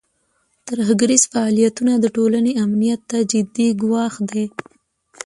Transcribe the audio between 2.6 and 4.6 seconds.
امنیت ته جدي ګواښ دی.